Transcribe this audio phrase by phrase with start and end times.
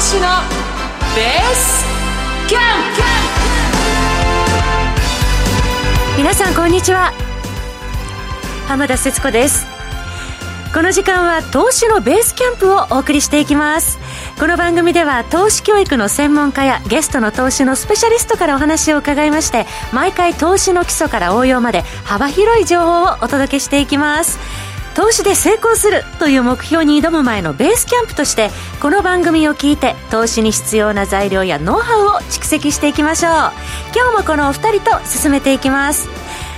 [0.00, 1.84] 投資のベース
[2.48, 2.60] キャン
[6.16, 6.16] プ。
[6.16, 7.12] 皆さんこんにちは。
[8.66, 9.66] 浜田節子です。
[10.72, 13.98] この時間は投資のベースキャンプをお送りしていきます。
[14.38, 24.38] この番組では投資教育の専門家やゲストの投資のスペシャリストからお話を伺いまして毎回投資の基礎から応用まで幅広い情報をお届けしていきます。
[24.94, 33.32] 投資で成功するという目標に挑む前のベースキャンプとしてこの番組を聞いて投資に必要な材料やノウハウを蓄積していきましょう。
[33.94, 36.08] 今日もこのお二人と進めていきます。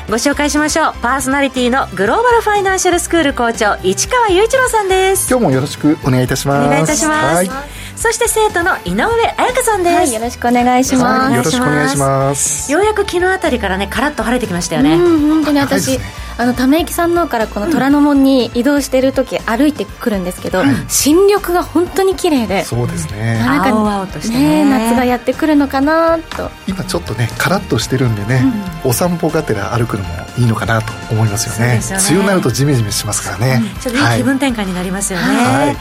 [0.08, 0.94] ご紹介しましょう。
[1.00, 5.28] パーソナリティのグローバルファイナンシャルスクール校長市川雄一郎さんです。
[5.30, 6.66] 今日もよろしくお願いいたします。
[6.66, 7.50] お願いいたします、はい。
[7.96, 9.04] そして生徒の井上
[9.36, 12.72] 彩香さんです、はい、よろしくお願いします、よろしくお願いします。
[12.72, 14.96] ようやく昨日あたりからねカラッと晴れてきましたよね。
[14.96, 16.00] 本当に私、
[16.38, 22.64] あのため池山王からこの虎ノ門に移動している時、歩いてくるんですけど、新緑が本当に綺麗で。
[22.64, 23.38] そうですね。
[23.38, 24.64] なんか青々としてね。
[24.64, 26.50] 夏がやってくるのかなと。
[26.66, 28.42] 今ちょっとねカラッとしてるんでね、
[28.84, 31.80] お散歩がてら歩くのもいいのかなと思いますよね。
[31.90, 34.22] 梅雨になるとジメジメしますからね、ちょっといい。
[34.22, 35.76] 気分転換になりますよね、はい、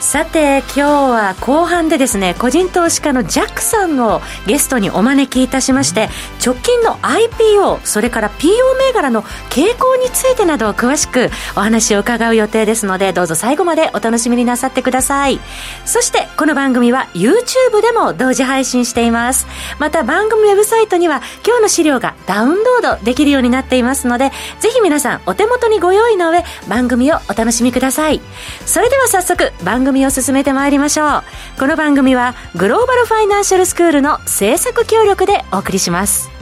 [0.00, 6.08] さて今日は後半でですね個人投資家のジャックさんをゲストにお招きいたしまして、
[6.44, 15.40] 直近の IPO それから PO 銘柄の傾向についてなど詳しくお話を伺う予定ですのでどうぞ最後までお楽しみになさってください。
[15.84, 19.46] そしてこの番組は YouTube でも同時配信しています。
[19.78, 28.20] また番組ウェブサイトには今日の資料がダウンロードできるようになっていますのでぜひ皆さんお手元にご用意の上番組をお楽しみください。
[28.66, 31.22] それでは早速番組を進めてまいりましょう。
[31.58, 36.37] この番組はグローバルファイナンシャルスクールの制作協力でお送りします。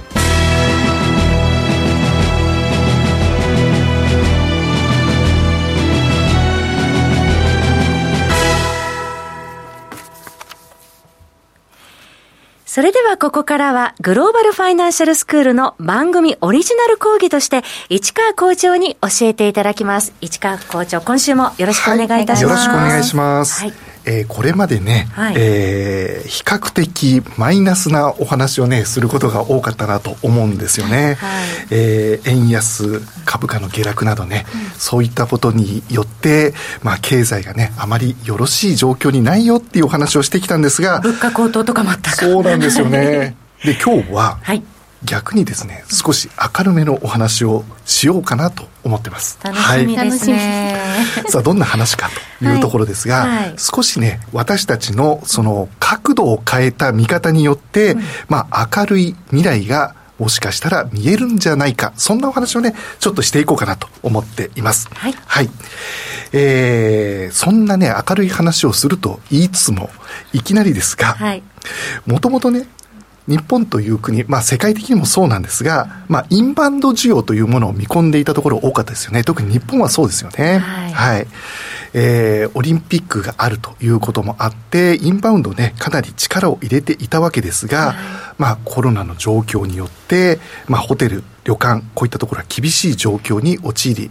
[12.77, 20.13] それではここからはグローバルファイナンシャルスクールの番組オリジナル講義として市川校長に教えていただきます。
[20.21, 22.69] 市川校長、今週もよろしくお願いいたします。
[22.69, 23.63] はい、よろしくお願いします。
[23.63, 31.15] はいえー、これまでね、はい、えー、比較的マイナスなお話をね、することが多かったなと思うんですよね。
[31.15, 43.37] はい、えー、円安、株価の下落などね、うん、そういったことによって、まあ、経済がね、あまりよろしい状況にないよっていうお話をしてきたんですが、物価高騰とかもあったそうなんですよね。
[43.65, 44.63] で、今日は、はい
[45.05, 50.81] 逆にですね少し明るめのお話をしようかなと思ってます楽しみですね、
[51.17, 52.09] はい、さあどんな話か
[52.39, 61.93] というところですが、はいはい、少しね私たちのその角度を変えた見方によって、うん、まあ明るい未来がもしかしたら見えるんじゃないか。
[61.97, 64.89] そんなお話をね、ちょっとしていこうかなと思っています。
[64.95, 65.15] はい。
[65.27, 65.51] はい。
[66.33, 69.91] えー、そんなね、明るい話をすると言いつつも、
[70.33, 71.43] いきなりですが、はい。
[72.07, 72.67] もともとね、
[73.29, 79.25] 日本という国、まあ世界的にもそうなんですが、まあインバウンド需要というものを見込んでいたところ多かったですよね。
[79.25, 80.59] 特に日本はそうですよね。
[80.59, 80.93] はい。
[80.93, 81.27] はい、
[81.95, 87.97] えー、オリンピックがあるということもあって、インバウンドね、かなり力を入れていたわけですが、はい、
[88.39, 90.39] まあコロナの状況によって、
[90.69, 94.11] まあホテル、旅館、こういったところは厳しい状況に陥り、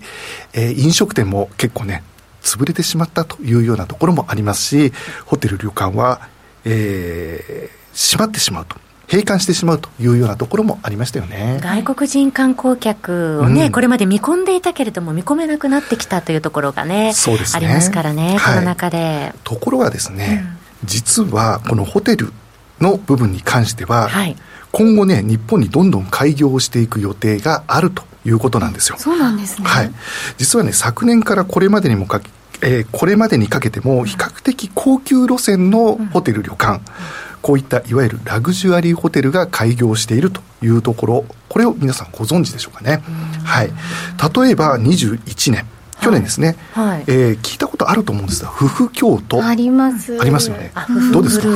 [0.53, 2.03] えー、飲食店も結構ね、
[2.41, 4.93] 潰れてしまったというようなところもありますし、
[5.25, 6.29] ホテル、旅館は、
[6.63, 8.84] えー、閉まってしまうと。
[9.07, 11.59] 閉館してしまうというようなところもありましたよね。
[11.61, 17.65] 外国人観光客をね、うん、これまで見込んでいたけれども、見込めなくなってきたというところがね、そうですね。
[17.65, 19.33] ありますからね、この中で。
[19.43, 20.45] ところがですね、
[20.81, 22.33] うん、実はこのホテル
[22.81, 24.35] の部分に関しては、はい、
[24.71, 28.97] 今後ね、日本にどんどん開業していく予定があるということなんですよ。
[28.97, 29.67] そうなんですね。
[29.67, 29.91] はい。
[30.37, 32.21] 実はね、昨年からこれまでにもか
[32.61, 36.81] えー、これまでにかけても比較的高級路線のホテル、旅館、
[37.45, 43.03] こういったいわゆるラグジュアリーホテルが開業しているというところ、これを皆さんご存知でしょうかね。
[43.43, 43.67] はい。
[43.67, 45.63] 例えば21年、
[46.01, 49.43] 去年ですね、はい、えー、聞いたことあると思うんですが、夫婦京都。
[49.43, 50.19] あります。
[50.19, 50.71] ありますよね。
[51.11, 51.47] どうですか？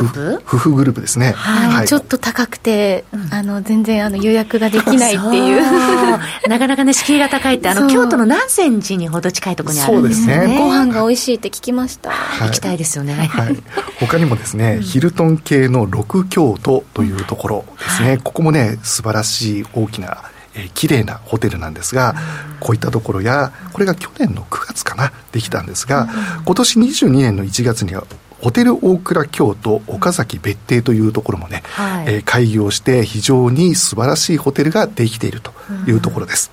[0.46, 1.34] 夫婦グループですね。
[1.34, 1.74] はい。
[1.74, 5.62] はい、ちょっと高くて、あの、全然あの予約ができないっていう。
[6.50, 10.48] なかなかね、敷居が高いって、あの、京都の南禅寺にほど近いところにあるんですね。
[10.48, 12.10] ねご飯が美味しいって聞きました。
[12.10, 13.14] はい、行きたいですよね。
[13.14, 13.58] はい。
[14.00, 18.20] 他にもですね、ヒルトン系の六京都というところですね。
[18.24, 20.18] ここもね、素晴らしい大きな
[20.60, 22.16] えー、綺麗なホテルなんですが、
[22.60, 26.10] こういったところや、これが去年の9月かな、できたんですが、
[26.46, 28.04] 今年22年の1月には、
[28.42, 35.54] ホテル大倉京都岡崎別邸というところもね、はい、えー、開業して非常に素晴らしいホテルができていると
[35.88, 36.52] いうところです。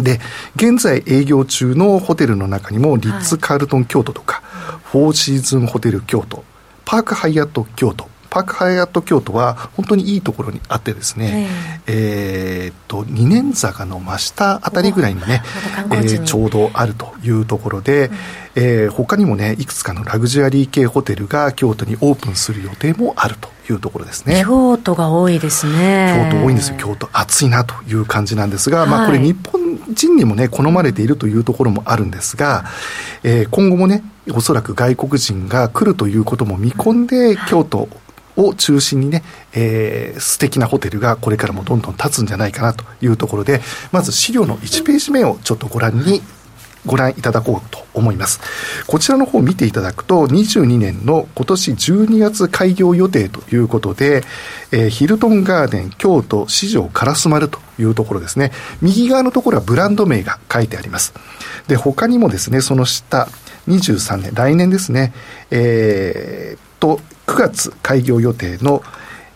[0.00, 0.20] で、
[0.56, 6.44] 現在営業中のホテルの中にも、リッツ・カールトン京都とか、はい、フォーシーズンホテル京都、
[6.84, 11.48] パークハイアット京都パークハイアット京都は本当にいいところにあってですね、
[11.86, 15.42] えー、えー、っと二年坂の真下あたりぐらいにね、
[15.90, 18.14] えー、ちょうどあるというところで、うん、
[18.54, 24.42] えー、他にもねいくつかのラグジュアリー系ホテルが京都にオープンする予定もあるというところですね。
[24.46, 26.30] 京都が多いですね。
[26.32, 26.78] 京都多いんですよ。
[26.78, 32.64] 京都暑いなという感じなんですが、はい、まあこれ日本人にもね好まれているというところもあるんですが、
[33.24, 34.02] えー、今後もね
[34.34, 37.88] おそらく外国人が来るということも見込んで、京都
[38.36, 46.22] を中心にね、えー、素敵なホテルがこれからもどんどん立つんじゃないかなというところで、まず資料の1ページ目をちょっとご覧に
[46.84, 48.40] ご覧いただこうと思います。
[48.86, 54.24] こちらの方を見ていただくと、22年の今年12月開業予定ということで、
[54.72, 58.50] えー、ヒルトンガーデン京都市場烏丸というところですね。
[58.80, 61.14] 右側のところはブランド名が書いてあります。
[61.68, 63.28] で、他にもですね、その下、
[63.68, 65.12] 23年、来年ですね、
[65.50, 67.00] えー、と、
[67.32, 68.82] 9月開業予定の、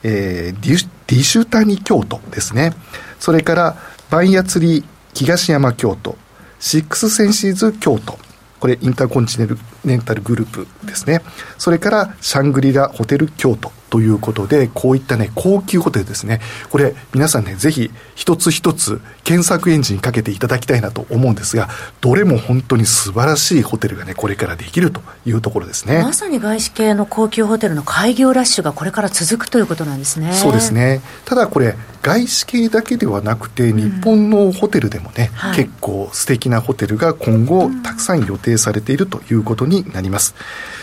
[0.03, 2.75] えー、ディディシュタニ京都ですね。
[3.19, 3.77] それから、
[4.11, 4.85] バンヤツリー
[5.15, 6.19] 東山京都、
[6.61, 8.19] シックスセンシーズ京都、
[8.61, 9.59] これインターコンチネル
[9.95, 11.23] ンタルグループですね。
[11.59, 16.41] それからシャングリラホテル京都ということで、こういったね、高級ホテルですね。
[16.71, 21.69] これ皆さんね、ぜひ一つ一つ検索エンジンかけていただきたいなと思うんですが、
[22.01, 26.03] どれも本当に素晴らしいホテルがね、これからできるというところですね。
[26.03, 30.33] まさに外資系の高級ホテルの開業ラッシュがこれから続くということなんですね。
[30.33, 31.01] そうですね。
[31.25, 40.35] ただこれ、外資系だけではなくて、日本のホテルでもね、うんはい、結構素敵なホテルが今後たくさん予定されているということになります。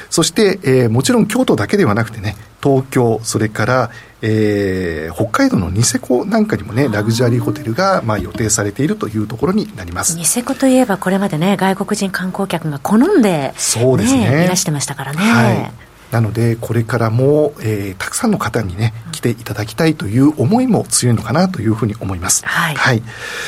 [0.09, 3.91] そして、えー、もちろん京都だけではなくてね、東京、それから、
[4.21, 10.15] えー、北海道のニセコなんかにもね、ラグジュアリーホテルが、まあ、予定されているというところになります。
[10.15, 14.45] ニセコといえば、これまでね、外国人観光客が好んで、ね、そうですね。
[14.45, 15.19] いらしてましたからね。
[15.19, 15.82] はい
[16.13, 22.45] なので、これからも、えー、たくさんの方にね、来ていただきたいという思いも強いのかなというふうに思います。
[22.45, 22.75] はい。
[22.75, 23.01] はい、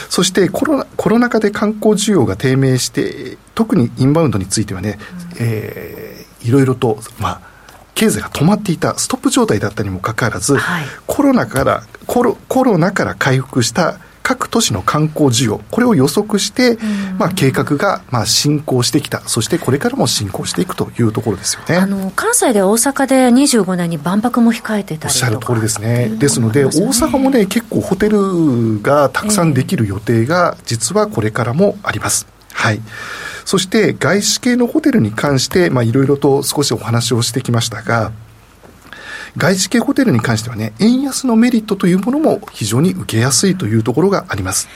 [0.10, 4.98] そしてコロナ、コロナ禍で観光需要が低迷して、特にインバウンドについてはね、
[5.30, 7.42] うん、えー、いろいろと、まあ、
[7.94, 16.80] 経済が止まっていたストップ状態だったにもかかわらず、はい、コロナからコロコロナから回復した各都市の観光需要、これを予測して、
[17.20, 21.78] まあ、計画が、まあ、進行してきた、そしてこれからも進行していくというところですよね。
[21.78, 26.10] あの、関西で大阪で25年に万博も控えてたりおっしゃる通りですね。
[26.10, 32.26] ですので、大阪もね、結構ホテルがたくさんできる予定が、実はこれからもあります。
[32.52, 32.82] はい。
[33.46, 38.12] そして外資系のホテルに関して、まあ、いろいろと少しお話をしてきましたが、
[39.38, 44.70] 外資系ホテルに関してはね、円安のメリットというものも非常に受けやすいというところがあります。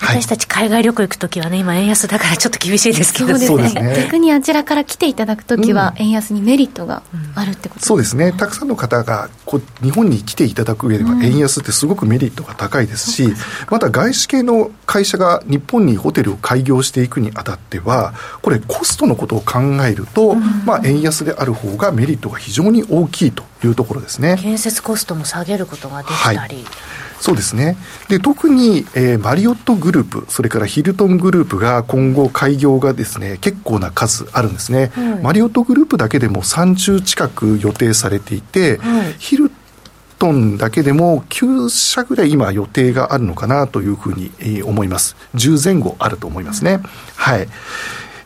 [0.00, 7.02] 私たち海外旅行行くときはね、今、円安だからちょっと厳しいですけどそうですね、逆にあちらから来ていただくときは、円安にメリットが
[7.34, 13.34] あるってこと、うん、そうですね、たくさんの方がこ日本に来ていただく上では、円安ってすごくメリットが高いですし、うん、
[13.70, 24.38] また外資系の会社が日本にホテルを開業していくにあたっては、これ、コストのことを考えると、うん、まあ、円安である方がメリットが非常に大きいというところですね。
[24.40, 26.38] 建設コストも下げることができたり。
[26.38, 26.64] はい
[27.20, 27.76] そうですね。
[28.08, 34.90] で、特に、えー、マリオットグループ、それからヒルトングループが今後開業がですね、結構な数あるんですね。
[34.94, 39.50] はい、マリオットグループだけでも30近く予定されていて、はい、ヒル
[40.18, 45.16] トンだけでも9社ぐらい今予定があるのかなというふうに、えー、思います。
[45.34, 46.80] 10前後あると思いますね。
[47.16, 47.48] はい。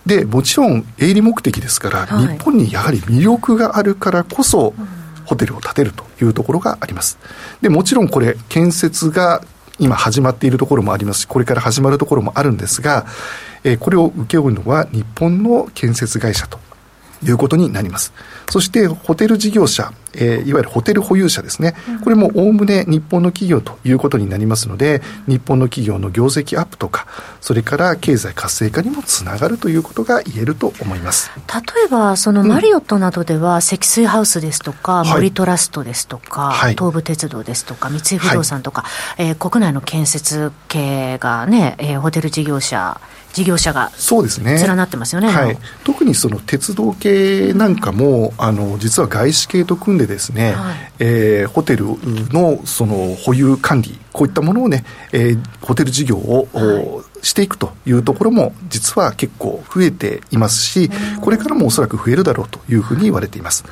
[0.04, 5.01] で、もちろん営利目的ですから、はい、日本にやはり魅力があるからこそ、うん
[5.32, 7.18] ホテルを建てるというところがあります。
[7.62, 9.42] で、もちろんこれ、建設が
[9.78, 13.06] 今始まっているところもありますし、これから始まるところもあるんですが、
[13.64, 16.58] えー、これを請け負うのは日本の建設会社と
[17.24, 18.12] いうことになります。
[18.50, 21.74] そしてホテル事業者、えー、いわゆるホテル保有者ですね、
[22.04, 27.06] これもおおむね日本の企業ということになりますので、日本の企業の業績アップとか、
[27.40, 31.30] それから経済活性化にもつながるということが言えると思います。
[31.48, 43.00] 例えば、そのマリオットなどでは、積水ハウスですとか、森トラストですとか、はい、東武鉄道ですとか、三井不動産とか、はい、えー、国内の建設系がね、えー、ホテル事業者、
[43.32, 44.62] 事業者がそうですね。
[44.64, 51.86] 連なってますよね、はい、特にその鉄道系なんかも、あの実は外資系と組んでですね、はい、えー、ホテル
[52.32, 63.64] のその保有管理こういったものをね、えー、ホテル事業を、はいしていくというところも実は結構増えていますし、これからもおそらく増えるだろうというふうに言われています。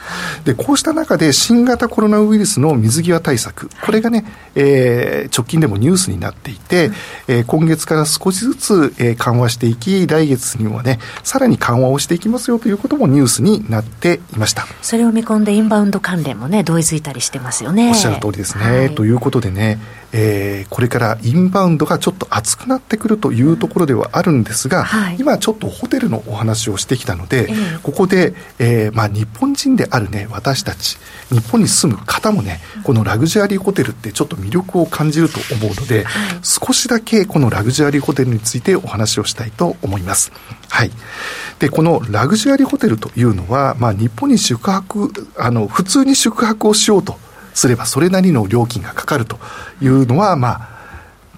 [0.45, 6.90] で、こうした中で新型コロナウイルスの水際対策、これがね、えー、直近でもニュースになっていて、
[7.26, 14.66] えー、今月から少しずつ、えー、緩和していき、来月にはね、さらに緩和をしていきますよということもニュースになっていました。
[14.83, 17.88] それを見込んでインバウンド関連もね、同意づいたりしてますよね。
[17.88, 18.64] おっしゃる通りですね。
[18.64, 19.78] はい、ということでね、
[20.12, 30.99] えー、これからインバウンドがちょっと熱くなってくるというところではあるんですが、はい、今ちょっとホテルのお話をしてきたので、えー、ここで、えーまあ、日本人であるね私たち
[31.29, 40.33] 日本に住む方もねこのラグジュアリーホテルってちょっと魅力を感じると思うので、はい、少しだけこのラグジュアリーホテルについてお話をしたいと思います。
[40.69, 40.90] はい、
[41.59, 47.19] でこのラグジュアリーホテルというのは、まあ、日本に宿泊あの普通に宿泊をしようと
[47.54, 49.38] すればそれなりの料金がかかると
[49.80, 50.80] いうのは、まあ、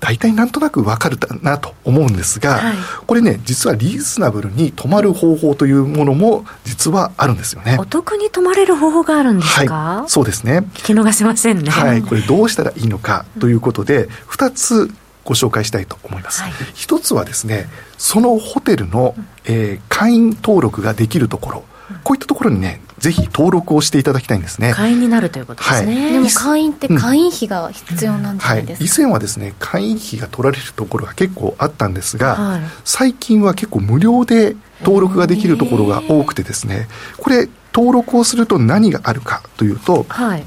[0.03, 2.77] 大体なんとなくわかるなと思うんですが、はい、
[3.07, 7.77] これね、実はリーズナブルに泊まる方法というものも実はあるんですよね。
[7.79, 10.67] お得に泊まれる方法があるんですか、はい、そうですね。
[10.75, 11.71] 聞き逃せませんね。
[11.71, 14.93] はい、これどうしたらいいのかということで、二つ
[15.25, 16.43] ご紹介したいと思います。
[16.43, 19.15] はい、一つはですね、そのホテルの、
[19.45, 21.65] えー、会員登録ができるところ、
[22.03, 24.73] こういったところにね、ぜひ登録をしていただきたいんですね。
[24.75, 26.05] 会員になるということですね。
[26.05, 28.65] はい、でも会員って会員費が必要なんじゃない。
[28.65, 40.45] ですか、うんはい、以前はですね、会員費が取られるところが結構あったんですが、はい、最近は結構無料で登録ができるところが多くてですね、これ登録をすると何があるかというと、はい、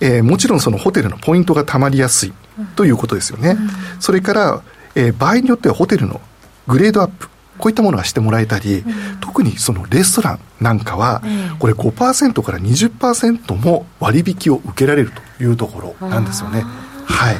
[0.00, 2.32] えー、もちろんそのホテルのポイントがたまりやすい
[2.76, 3.50] ということですよね。
[3.50, 4.62] うん、それから、
[4.94, 6.20] えー、場合によってはホテルの
[6.66, 11.22] グレードアップ、こういったものがしてもらえたり、うん、特にそのレストランなんかは、
[11.58, 16.62] これ5%から20%も割引を受けられるというところなんですよね。
[17.04, 17.36] はい。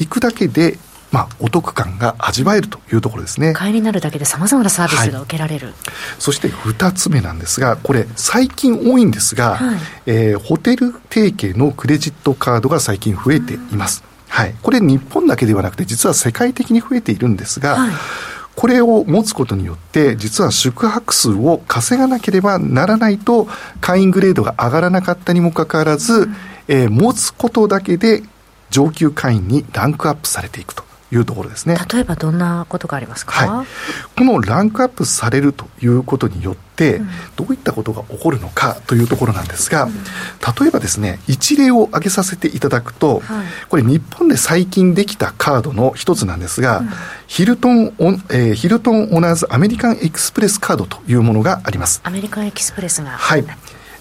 [0.00, 0.78] 行くだけで
[1.14, 3.52] まあ、お得感が味わえるというところですね。
[3.52, 5.76] 会員になるだけでさまざまなサービスが受けられる、はい、
[6.18, 14.02] そして2つ目なんですが、これ、最近多いんですが、はい、えー、ホテル提携のクレジットカードが最近増えています。
[14.28, 17.92] はい、これ、日本だけではなくて、実は世界的に増えているんですが、はい
[18.56, 23.48] これを持つことによって、実は宿泊数を稼がなければならないと、
[23.80, 26.28] 会員グレードが上がらなかったにもかかわらず、
[26.68, 28.22] えー、持つことだけで
[28.70, 30.84] 上級会員にランクアップされていくと。
[31.12, 31.76] いうところですね。
[31.92, 33.66] 例えばどんなことがありますか、はい、
[34.16, 46.88] このランクアップされるということによって、うん、どういったことが起こるのかというところなんですが、うん、例えばですね一例を挙げさせていただくと、はい、これ日本で最近できたカードの一つなんですが、うん、
[47.26, 52.00] ヒルトンオン、えー、ヒルトンオナーズアメリカンエクスプレスカードというものがあります。
[52.04, 53.10] アメリカンエキスプレスが。
[53.10, 53.44] はい。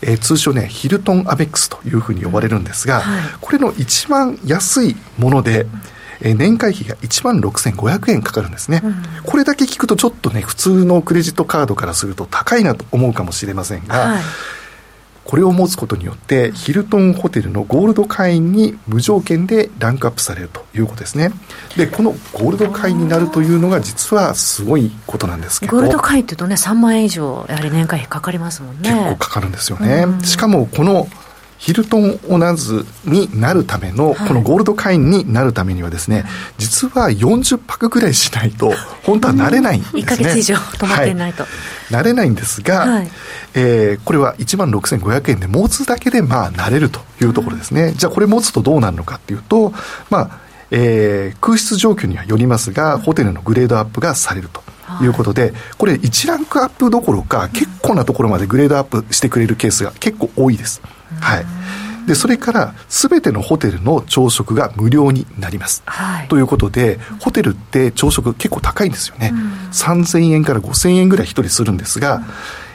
[0.05, 5.65] えー、通称ねヒルトンアベックスというふうに呼ばれるんですが、はい、これの一番安いもので、
[6.23, 14.23] え年会費が1万6500円かかるんですね、うん、これだけ聞くとちょっとね普通のクレジットカードからすると高いなと思うかもしれませんが、はい、
[15.25, 21.31] これを持つことによってヒルトンホテルのゴールド会員に無条件でランクアップされるということですね。
[21.75, 28.89] でこのゴールド会員になるというのが実はすごいことなんですけどゴールド会員っていうとね3万円以上やはり年会費かかりますもんね。
[28.89, 31.07] 結構かかるんですよね、しかもこの
[31.63, 36.25] ヒルトンオナズになるための、このゴールド会員になるためにはですね、
[36.57, 40.01] 実は40泊ぐらいしないと、本当はなれないんですね。
[40.01, 41.43] 1か月以上泊まってないと。
[41.43, 41.49] は
[41.89, 43.11] い、なれないんですが、はい、
[43.53, 47.93] えー、これは1万6500円で持つだけで、まあ、なれるというところですね。
[47.93, 49.71] じゃあ、これ持つとどうなるのかっていうと、
[50.09, 50.39] まあ、
[50.69, 54.61] えー、空室状況にはよりますが、ホテルのグレードアップがされると。
[55.01, 60.81] いうことで、これ1ランクアップどころか、結構なところまでグレードアップしてくれるケースが結構多いです。
[61.19, 61.45] はい。
[62.07, 65.83] で、それから、すべてのホテルの朝食が無料になります。
[65.85, 69.31] はい、ということで、ホテルって朝食結構高いんですよね。
[69.33, 72.23] うん、3000円から5000円ぐらい一人するんですが、うん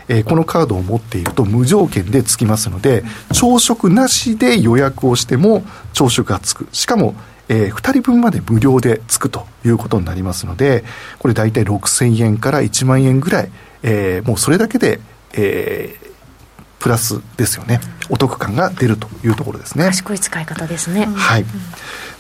[0.09, 6.67] えー、このカードを持っていると無条件でつきますので、朝食なしで予約をしても朝食がつく。
[6.73, 7.15] しかも、
[7.49, 10.85] えー、2人分まで無料でつくということになりますので、
[11.19, 13.51] これ大体6000円から1万円ぐらい、
[13.83, 15.01] えー、もうそれだけで、
[15.35, 16.08] えー、
[16.79, 17.81] プラスですよね。
[18.09, 19.85] お得感が出るというところですね。
[19.85, 21.07] 賢い使い方ですね。
[21.07, 21.45] はい、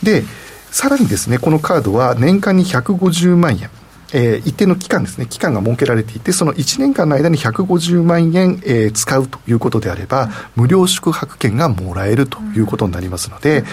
[0.03, 0.25] で
[0.71, 3.71] さらにですねこのカードは年間に150万円
[4.13, 13.65] えー、一定の期間ですね、期間が設けられていて、その1年間の間に150万円、えー、使うということであれば、無料宿泊券がもらえるということになりますので、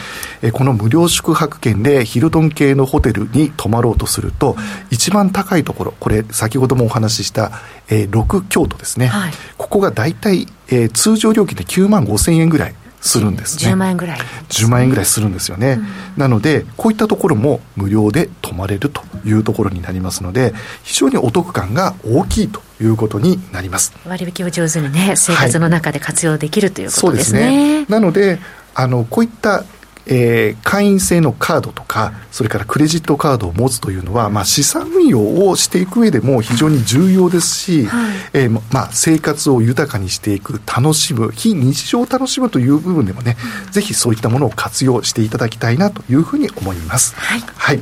[0.42, 4.56] えー、この無料宿泊券でヒルトン系のホテルに泊まろうとすると、
[4.92, 7.52] 一番高いところ、これ、先ほどもお話しした、
[7.90, 13.72] えー、6京都ですね、はい、ここが大体、えー、通常料金で9万5千円ぐらいするんですね。
[13.72, 15.74] 10万円ぐらい、ね、10万円ぐらいするんですよね。
[15.74, 15.86] うん、
[16.18, 23.94] なので、こういったところも無料で泊まれるというところになりますので、非常にお得感が大きいということになります。
[24.08, 27.40] 割引を上手にね、生活の中で活用できる、はい、ということですね。
[27.40, 27.86] そうですね。
[27.90, 28.40] なので、
[28.74, 29.64] あの、こういった
[30.08, 47.16] えー、会員制のカードとか、それからクレジットカードを持つというのは、まあ、資産運用をしていく上でも非常に重要ですし、はい、えー、まあ、生活を豊かにしていく、楽しむ、非日常を楽しむという部分でもね、うん、ぜひそういったものを活用していただきたいなというふうに思います。
[47.16, 47.44] はい。
[47.56, 47.82] はい。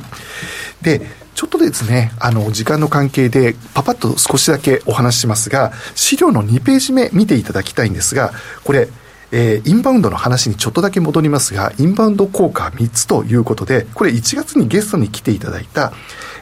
[0.82, 8.88] で、ちょっとですね、あの、時間の関係で、パパッと少しだけお話ししますが、資料の2ページ目見ていただきたいんですが、これ、
[9.36, 15.92] えー、インバウンドの話にちょっとだけ戻りますが、インバウンド効果3つということで、これ1月にゲストに来ていただいた、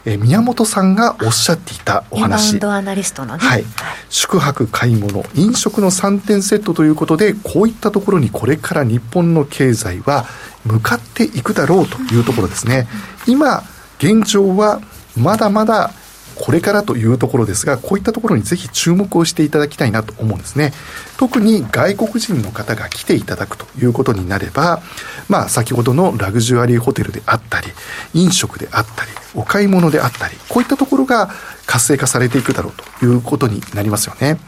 [0.04, 2.52] えー、宮本さんがおっしゃっていたお話。
[2.52, 3.42] インバウンドアナリストのね。
[3.42, 3.64] はい。
[4.10, 10.26] 宿泊、買い物、飲食の3点セットということで、こういったところにこれから日本の経済は
[10.66, 12.88] 向かっていくだろうというところですね。
[13.26, 13.62] 今、
[14.00, 14.82] 現状は
[15.16, 15.92] まだまだ
[16.34, 20.72] これからというところですが、こういったところにぜひ注目をしていただきたいなと思うんですね。
[21.16, 24.82] 特に外国人の方が来ていただくということになれば、
[25.28, 27.68] まあ先ほどのラグジュアリーホテルであったり、
[28.14, 31.30] 飲食であったり、お買い物であったり、こういったところが
[31.66, 34.38] 活性化されていくだろうということになりますよね。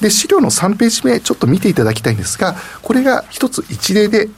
[0.00, 4.28] で、資料の3ページ目、ちょっと見ていただきたいんですが、これが一つ一例で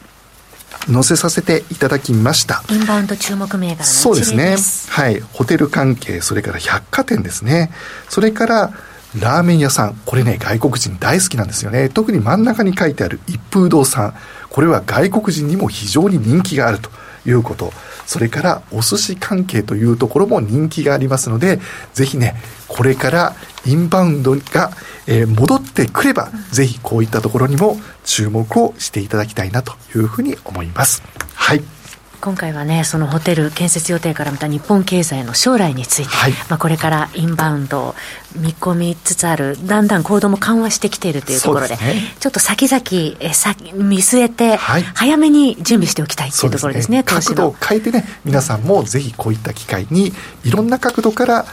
[0.90, 2.62] 載せさせていただきました。
[2.70, 4.56] インバウンド注目銘柄のそうですね。
[4.88, 5.20] はい。
[5.32, 7.70] ホテル関係、それから百貨店ですね。
[8.08, 8.72] それから、
[9.18, 10.00] ラーメン屋さん。
[10.04, 11.88] これね、外国人大好きなんですよね。
[11.88, 14.14] 特に真ん中に書いてある一風堂さん。
[14.50, 16.90] これは外国人にも非常に人気があると
[17.26, 17.72] いうこと。
[18.06, 21.60] それからお寿司関係というところも人気がありますので、
[21.92, 22.36] ぜひね、
[22.68, 23.36] これから
[23.66, 24.70] インバウンドが、
[25.06, 31.02] えー、戻ってくれば、ぜひこういったところにも注目をしていただきたいなというふうに思います。
[31.34, 31.75] はい。
[32.20, 37.94] 今回はね、そのホテル建設予定から見た日本経済の将来について、はい、まあこれからインバウンドを
[38.36, 50.12] 見込みつつある、だんだん行動も緩和してきているというところで、でね、ちょっと先々え先見据えて、早めに準備しておきたいというところですね、すね角度を変えてね、皆さんもぜひこういった機会に、
[50.44, 51.46] いろんな角度から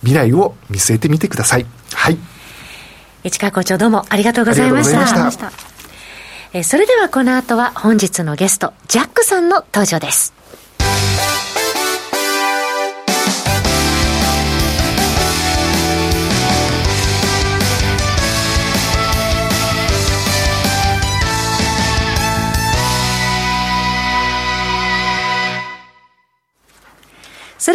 [0.00, 1.66] 未来を見据えてみてください。
[1.92, 2.18] はい。
[3.24, 5.69] 市川校長どうもありがとうございました。
[6.52, 10.34] えそれではこの後は本日のゲスト、ジャックさんの登場です。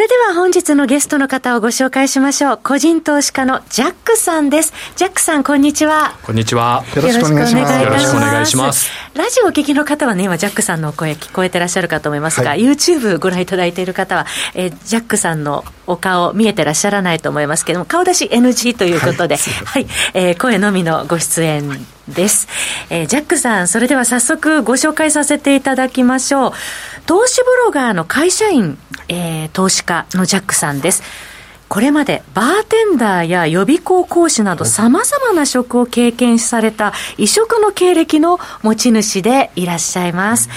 [0.08, 2.60] では本日のゲストの方をご紹介しましょう。
[2.62, 4.72] 個人投資家のジャックさんです。
[4.96, 6.16] ジャックさん、こんにちは。
[6.22, 6.84] こんにちは。
[6.96, 7.82] よろしくお願いします。
[7.82, 8.92] よろしくお願いします。
[9.16, 22.48] ラジオお聞きの方はね、今、ジャックさんの声聞こえてらっしゃるかと思いますが、はい、YouTube ご覧いただいている方は、えー、ジャックさんのお顔見えてらっしゃらないと思いますけども、顔出し NG ということで、はい、はい、えー、声のみのご出演です。
[22.90, 26.52] えー、ジャックさん、それでは早速ご紹介させていただきましょう。
[27.06, 31.04] 投資ブロガーの会社員、えー、投資家のジャックさんです。
[31.68, 40.48] これまでバーテンダーや予備校講師など様々な職を経験された異色の経歴の持ち主でいらっしゃいます。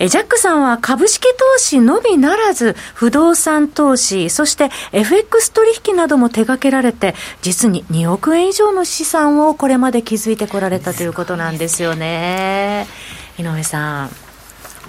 [0.00, 12.88] えジャックさんは株式投資のみならず不動産投資、そして FX 取引なども手掛けられて実に2億円以上の資産をこれまで築いてこられたということなんですよね。
[13.38, 14.10] 井上さん。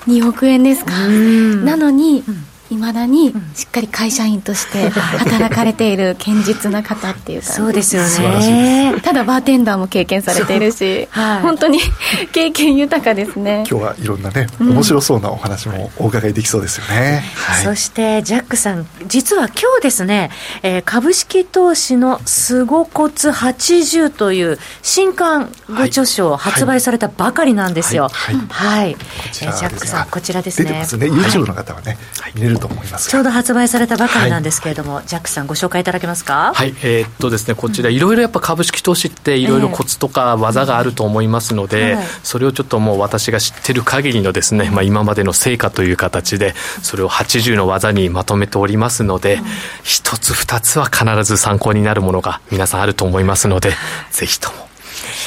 [0.08, 0.91] 2億円ですか？
[0.91, 8.95] なのに、うんいまだにしっかり会社員として 働かれている堅実な方っていうかそうですよね。
[9.03, 11.80] ただバーテンダーも経験されているし、はい、本当に
[12.34, 13.63] 経験豊かですね。
[13.69, 20.32] 今日はいろんなね面白そうなお話もお伺いできそうですよね、うんはい、そしてジャックさん実は今日ですね、
[20.63, 28.10] えー、株式投資のすご骨80という新刊ご著書を発売されたばかりなんですよ。
[28.12, 30.65] はい、はい、えー、ジャックさんこちらですね。
[30.65, 31.08] 出てますね。
[31.08, 31.97] YouTube の方はね、
[32.36, 36.54] 見れるると思いますちょうど発売されたばかりなんですけれども、はい、ジャックさんご紹介いただけますか？
[36.54, 36.70] はい。
[36.84, 49.39] えー、っとですねこちらいろいろやっぱ株式投資っていろいろコツとか技があると思いますので、えーはい、それをちょっともう私が知ってる限りのですね、まあ、今までの成果という形でそれを80の技にまとめておりますので
[49.84, 53.72] 一、うん、つ二つは必ず参考になるものが皆さんあると思いますので
[54.12, 54.67] ぜひとも。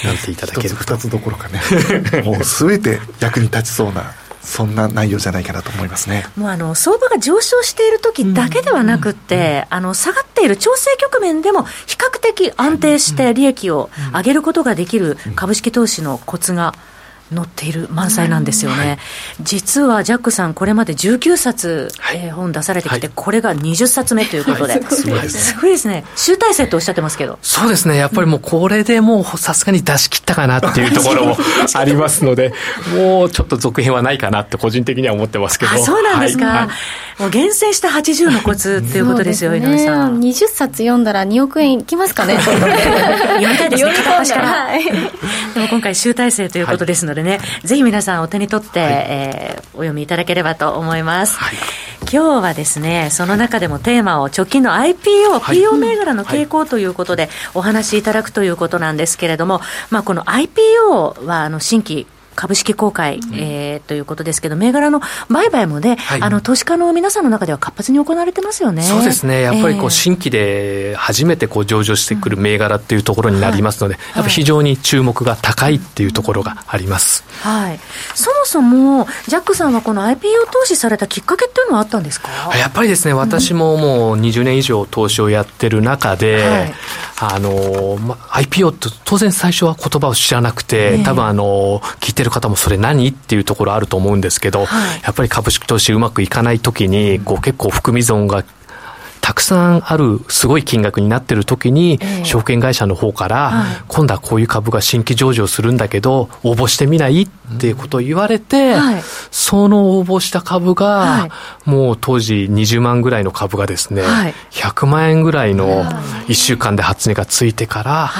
[0.02, 0.76] 調べていただけると。
[0.76, 1.60] 2つどころかね
[2.24, 6.24] もう全て役に立ちそうなそんな内容じゃないかなと思いますね。
[6.36, 16.74] もうあの相場が上昇している時だけではなくて、あの下がっている調整局面でも比較的安定して利益を上げることができる株式投資のコツが
[17.34, 18.98] 載っている満載なんですよね、はい、
[19.42, 24.82] 実はジャックさんこれまで19冊、はい、えー、本出されてきて、はい、これが20冊目ということで、はい、
[25.28, 26.04] すごいですね。
[26.16, 27.38] 集大成とおっしゃってますけど。
[27.42, 27.96] そうですね。
[27.96, 31.36] やっぱりもうこれでもうさすがに出し切ったかなっていうところも
[31.74, 32.52] ありますので
[32.94, 35.78] もうちょっと続編はないかなって個人的には思ってますけど。
[35.84, 36.68] そうなんですか、
[37.18, 40.20] もう厳選した80のコツっていうことですよ、ね、井上さん。
[40.20, 42.38] 20冊読んだら2億円いきますかね。
[42.40, 43.92] 読みたいですね。
[43.92, 44.68] 片っ端から、
[45.54, 51.56] でも今回集大成ということですのでね、ぜひ皆さんお手に取って、はい、えー、お読みいただければと思います、はい、
[52.12, 62.06] 今日はですねその中でもテーマを直近の IPO、はい、PO 銘柄の傾向ということでお話しいただくということなんですけれども、まあ、この IPO はあの新規
[62.40, 68.82] 株式公開、うん、えー、ということですけど、銘柄の売買もね、はい、あの投資家の皆さんの中では活発に行われてますよね。
[68.82, 77.78] そうですね、やっぱりこう、新規で初めてこう上場してくる銘柄っていうところになりますので、うんやっぱ非常に注目が高いっていうところがあります、はい、
[78.14, 80.16] そもそも、ジャックさんはこの IPO
[80.50, 82.28] 投資されたきっかけっていうのはあったんですか？
[82.56, 86.72] やっぱりですね、私ももう20年以上投資をやってる中で、はい、
[87.34, 93.08] あのま、IPO って当然最初は言葉を知らなくて、多分あの聞いてる方もそれ何？
[93.08, 98.44] っていうところあると思うんですけど、はい、やっぱり株式投資うまくいかないときに、こう結構含み損が
[99.30, 107.22] たくさんあるすごい金額になってる時に、証券会社の方から、今度はこういう株が新規上場するんだけど、応募してみない？
[107.22, 107.28] っ
[107.60, 108.74] ていうことを言われて、
[109.30, 111.28] その応募した株が、
[111.64, 114.02] もう当時20万ぐらいの株がですね、
[114.50, 115.84] 100万円ぐらいの
[116.26, 118.10] 1週間で発値がついてから、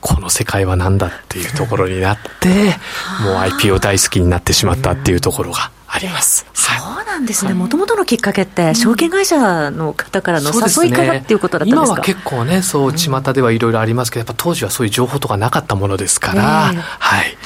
[0.00, 2.76] この世界は何だっていうところになって、
[3.24, 6.46] もう IPO 大好きになってしまったっていうところがあります。
[6.54, 6.70] そ
[7.02, 7.52] うなんですね。
[7.52, 17.36] もともとのきっかけって、証券会社の方からの誘いからっていうことだったんですか、ね、今は結構ね、そう、巷ではいろいろありますけど、やっぱ当時はそういう情報とかなかったものですから、えー、はい。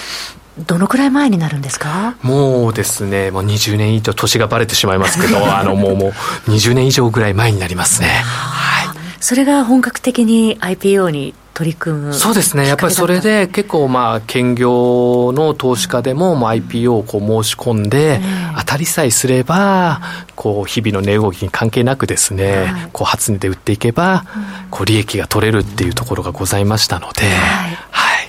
[0.58, 2.16] どのくらい前になるんですか？
[2.22, 8.08] もうですね、もう20年以上、年がばれてしまいますけど、 あの、もう、もう、20年以上ぐらい前になりますね。
[8.08, 8.96] はい。
[9.20, 12.14] それが本格的に IPO に取り組む。
[12.14, 18.20] そうですね、やっぱりそれで結構、まあ、兼業の投資家でも、もう IPO をこう申し込んで、
[18.58, 20.00] 当たりさえすれば、
[20.34, 24.24] こう日々の値動きに関係なくですね、こう初値で売っていけば、
[24.70, 28.28] こう利益が取れるっていうところがございましたので、はい、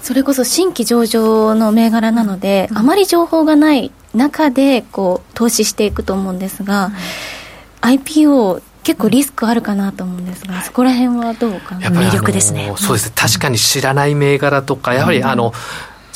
[0.00, 6.92] それこそ新規上場の銘柄なので、あまり情報がない中でこう投資していくと思うんですが、
[7.80, 11.74] IPO 結構リスクあるかなと思うんですが、そこら辺はどうか？
[11.74, 12.72] 魅力ですね。
[12.76, 13.12] そうですね。
[13.16, 15.52] 確かに知らない銘柄とか、やはりあの、うん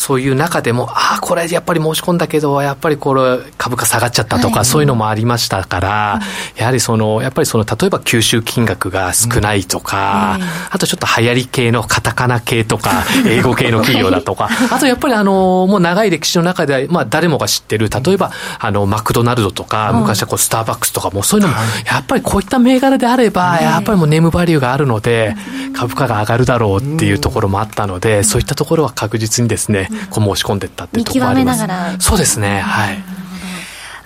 [0.00, 6.20] そういう中でも、ああ、これやっぱり申し込んだけど、やっぱりこれ株価下がっちゃったとか、はい、そういうのもありましたから、
[6.56, 25.36] やはりその、やっぱりその、例えば吸収金額が少ないとか、うん、あとちょっと流行り系のカタカナ系とか、 英語系の企業だとか、あとやっぱりあの、もう長い歴史の中で、まあ誰もが知ってる、例えば、あの、マクドナルドとか、昔はこう、スターバックスとかも、そういうのも、やっぱりこういった銘柄であれば、やっぱりもうネームバリューがあるので、
[25.76, 31.66] 株価が上がるだろうっていうところもあったので、そういったところは確実にですね、こう申し込んでったっていうところもあります。
[32.00, 33.02] そうですね、はい。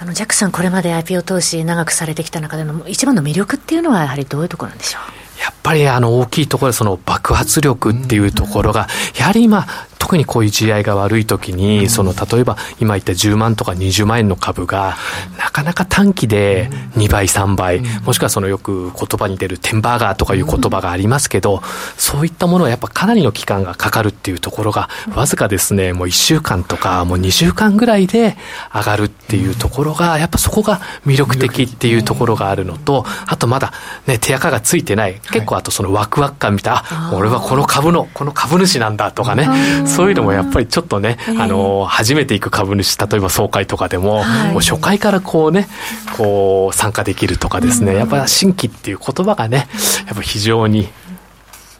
[0.00, 5.23] あのジャックさん、これまで IPO 投資長くされてきた中での一番の魅力っていうのは、やはりどういうところなんでしょう？
[5.44, 9.66] やっぱりあの大きいところでその爆発力っていうところが、やはり今、
[9.98, 14.96] 特にこういう地合が悪い時に、その例えば今言った10万とか20万円の株が、
[15.38, 21.62] なかなか短期で2倍、3倍、もしくはそのよく言葉に出るテンバーガーとかいう言葉がありますけど、
[21.96, 28.36] そういったものはやっぱかなりの期間がかかるっていうところが、わずかですね、もう1週間とか、もう2週間ぐらいで
[28.74, 33.72] 上がるっていうところが、やっぱそこが魅力的っていうところがあるのと、あとまだ
[34.06, 39.48] ね、手垢がついてない、結構あとそのワクワク感みたい俺はこの株の、この株主なんだとかね、
[39.86, 45.68] そういうのもやっぱりちょっとね、あの、初めて行く株主、例えば総会とかでも、もう初回からこうね、
[46.16, 49.68] こう参加できるとかですね、やっぱ新規っていう言葉がね、
[50.06, 50.88] やっぱ非常に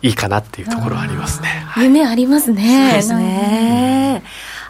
[0.02, 1.64] いいかなっていうところはありますね。
[1.76, 2.88] 夢ありますね。
[2.90, 3.83] そうですね。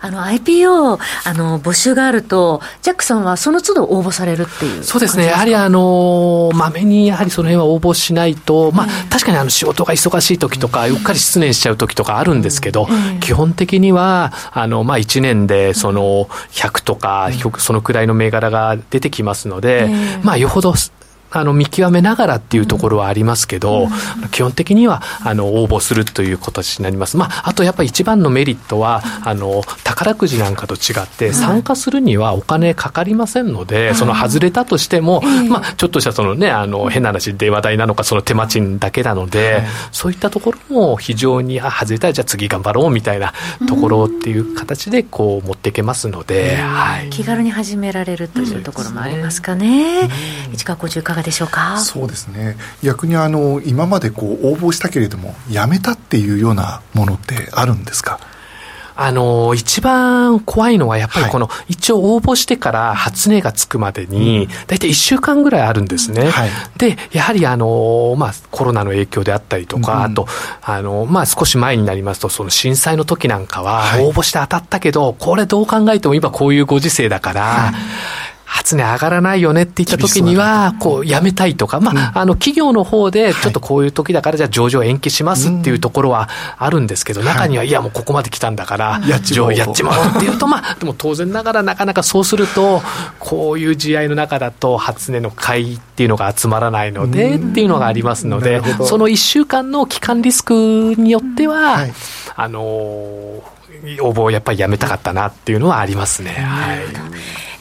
[0.05, 12.87] あの IPO あの募集があると、ジャックさんはその都度応募されるっていうそうですね、やはりあのまめにやはりその辺は応募しないと、まあ、確かにあの仕事が忙しい時とか、うっかり失念しちゃう時とかあるんですけど、
[13.21, 19.89] 基本的にはあの、まあ、1年でその100とか、そのくらいの銘柄が出てきますので、
[20.23, 20.75] まあ、よほど
[21.35, 23.89] あの見極めながらっていうところはありますけど、
[24.23, 27.17] うん、基本的にはあの応募するという形になります。
[27.17, 43.33] まあ、あとやっぱり一番のメリットは、あの宝くじなんかと違って、参加するにはお金かかりませんので、その外れたとしても、まあ、ちょっとしたそのね、あの変な話で話題なのか、その手間賃だけなので、そういったところも非常に、あ、外れたらじゃあ次頑張ろうみたいな
[43.67, 50.11] ところっていう形でこう持っていけますので、はい、気軽に始められるというところもありますかね。
[50.53, 51.79] 市川校長いかがでしょうか？
[51.79, 52.57] そうですね。
[52.83, 58.21] 逆にあの今までこう応募したけれどもやめたっていうようなものってあるんですか？
[58.97, 66.29] あの、一番怖いのは、やっぱりこの、はい、一応応募してから初値がつくまでに、大体1週間ぐらいあるんですね。
[66.31, 70.29] はい、で、やはりあの、まあ、コロナの影響であったりとか、うん、あと、
[70.63, 77.73] あの、まあ、少し前になりますと、その震災の時なんかは、応募して当たったけど、これどう考えても今こういうご時世だから、
[78.55, 89.01] 初値上がらないよねって言った時には、こう、やめたいとか、まあ、あの、企業の方で、ちょっとこういう時だから、じゃあ上場延期しますっていうところはあるんですけど、中には、いや、もうここまで来たんだから、
[89.35, 92.81] 上やっちまおうっていうと、まあ、でも当然ながら、なかなかそうすると、
[93.19, 101.89] こういう試合の中だと、初値の買いっていうのが集まらないので、っていうのがありますので、その1週間の期間リスクによっては、
[102.37, 106.31] あの、応募をやっぱりやめたかったなっていうのはありますね。
[106.31, 106.79] はい。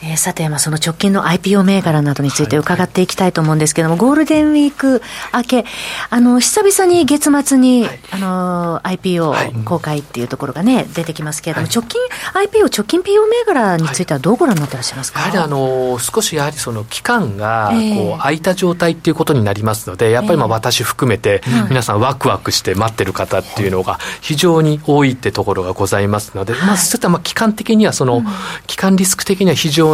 [0.06, 5.64] えー、さて、まあ、その直近の IPO 銘柄などについて伺っていきたいと思うんですけれども、はい、ゴールデンウィーク明け、
[6.10, 12.00] あの、久々に月末に、はい、あの、IPO 公開っていうところがね、出てきますけれども、直近、
[12.34, 28.22] IPO、直近 PO 銘柄についてはどうご覧になってらっしゃいますか、やはりあの、少しやはりその期間が、こう、空いた状態っていうことになりますので、やっぱりまあ私含めて、皆さんワクワクして待ってる方っていうのが非常に多いってところがございますので、まあ、そういったまあ期間的にはその、
[28.66, 29.93] 期間リスク的には非常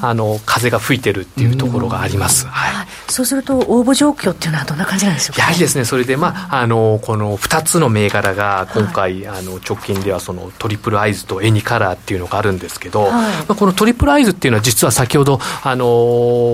[0.00, 5.84] あの風が吹いてるっていうところがあります、はい、そうすると応募状況っていうのはどんな感じなんでしょうか、やはりですね。
[5.84, 15.86] それでまああのこの2つの銘柄が今回、あの直近ではそのトリプルアイズとエニカラーっていうのがあるんですけど、はい、まあ、このトリプルアイズっていうのは実は先ほどあの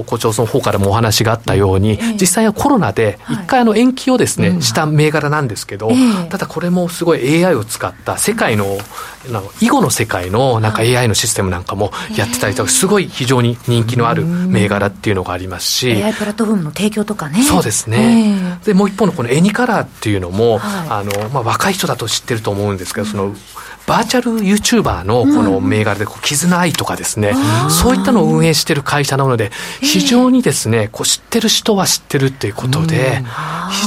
[0.07, 5.91] 校長の方からもお話があったように、実際はコロナで一回あの延期をですね、した銘柄なんですけど、
[6.31, 8.79] ただこれもすごい AI を使った世界の
[9.61, 16.03] 囲碁の世界のなんか AI のシステムなんかもやってたりとかすごい非常に人気のある銘柄っていうのがありますし。
[16.03, 17.43] AI プラットフォームの提供とかね。
[17.43, 23.35] そうですね、でもう一方のこのエニカラーっていうのも、はい、あのまあ、若い人だと知ってると思うんですけどその
[23.87, 27.35] バーチャル YouTuber のこの銘柄でこう、絆愛とかですね、
[27.69, 29.51] そういったのを運営している会社なので、
[29.83, 33.23] 非常にですね、こう知ってる人は知ってるっていうことで、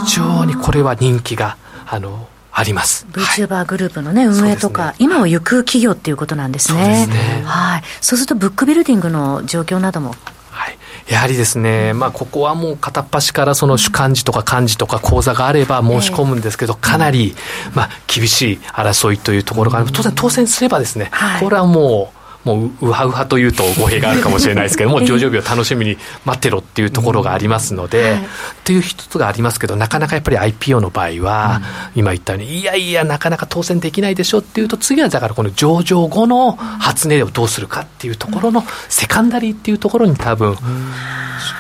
[0.06, 2.28] 非常にこれは人気が、あの、
[2.59, 3.05] あります。
[3.11, 7.05] VTuber グループのね、運営とか、ね、今を行く企業っていうことなんですね。
[7.05, 7.43] そうですね。
[7.45, 7.83] はい。
[8.01, 10.15] そうすると、ブックビルディングの状況なども。
[10.49, 17.35] はい、やはりですね、まあ、ここはもう片っ端からその主幹事とか幹事とか講座があれば申し込むんですけど、かなり、
[17.75, 19.91] まあ、厳しい争いというところがある。
[19.93, 31.62] 当然当選すればですね、これはもうもうウハウハというと語弊があるかもしれないですけど も上場日を楽しみに待ってろっていうところがありますので、っていう一つがありますけどなかなかやっぱり IPO の場合は、
[31.95, 40.58] 今言ったようにいやいやなかなか当選できないでしょっていうと次はだからこの上場後の初値をどうするかっていうところのセカンダリーっていうところに多分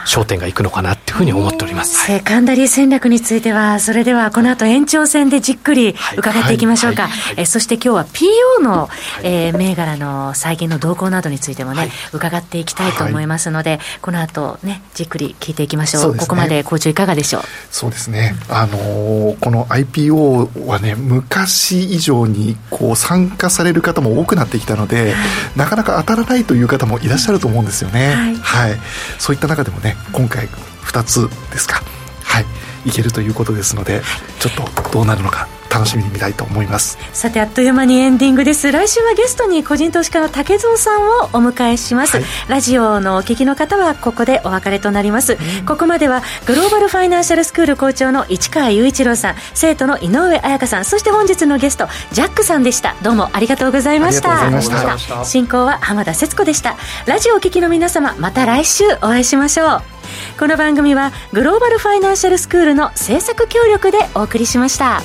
[0.05, 8.87] 焦点がいくのかなってふうに思っております、セカンダリー戦略についてはそれではこの後延長戦でじっくり伺っていきましょうか、えそして今日は PO の、
[9.23, 17.41] えー、銘柄の再現の動向などについてもね、はい、伺っていきたいと思いますので、はい、この後ねじっくり聞いていきましょう、ね、ここまで校長いかがでしょう？
[17.71, 25.17] そうですね、あのー、この IPO はね昔以上にこう参加される方も多くなってきたので、は
[25.55, 28.77] い、なかなか当たらないという方もいらっしゃると思うんですよね、はい。
[29.17, 30.47] そういった中でもね今回
[30.87, 31.81] 2つですか。
[32.23, 32.45] はい。
[32.85, 34.01] いけるということですので、
[34.39, 36.97] ちょっとどうなるのか楽しみに見たいと思います。
[37.13, 38.71] さてあっという間にエンディングです。
[38.71, 52.95] 来週はゲストに個人投資家の竹蔵さんをお迎えします、はい、ラジオのお聞きの方はここでお別れとなります、うん、ここまではグローバルファイナンシャルスクール校長の市川雄一郎さん生徒の井上彩香さんそして本日のゲストジャックさんでした。
[53.03, 55.25] どうもありがとうございました。
[55.25, 56.77] 進行は浜田節子でした。
[57.05, 59.96] ラジオお聞きの皆様また来週お会いしましょう
[60.39, 65.01] この番組はグローバルファイナンシャルスクールの制作協力でお送りしました。